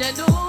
you 0.00 0.12
know. 0.16 0.39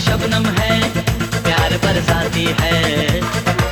Shabnam 0.00 0.46
है 0.58 0.80
प्यार 1.42 1.76
बरसाती 1.84 2.44
है। 2.60 3.65